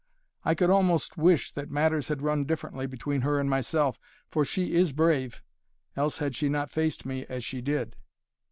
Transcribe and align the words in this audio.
I 0.43 0.55
could 0.55 0.71
almost 0.71 1.15
wish 1.15 1.51
that 1.51 1.69
matters 1.69 2.07
had 2.07 2.23
run 2.23 2.45
differently 2.45 2.87
between 2.87 3.21
her 3.21 3.39
and 3.39 3.47
myself, 3.47 3.99
for 4.31 4.43
she 4.43 4.73
is 4.73 4.93
brave, 4.93 5.43
else 5.95 6.17
had 6.17 6.35
she 6.35 6.49
not 6.49 6.71
faced 6.71 7.05
me 7.05 7.23
as 7.29 7.45
she 7.45 7.61
did." 7.61 7.95